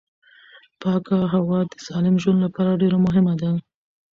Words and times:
پاکه 0.81 1.17
هوا 1.33 1.59
د 1.71 1.73
سالم 1.85 2.15
ژوند 2.23 2.39
لپاره 2.45 2.79
ډېره 2.81 2.97
مهمه 3.05 3.33
ده 3.41 3.51